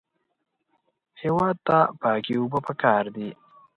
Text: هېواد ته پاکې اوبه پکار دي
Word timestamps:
هېواد 1.21 1.55
ته 1.67 1.77
پاکې 2.01 2.33
اوبه 2.39 2.59
پکار 2.67 3.03
دي 3.15 3.29